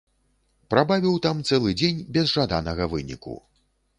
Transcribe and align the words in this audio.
Прабавіў 0.73 1.19
там 1.25 1.43
цэлы 1.51 1.75
дзень 1.81 2.01
без 2.17 2.33
жаданага 2.37 2.83
выніку. 2.97 3.37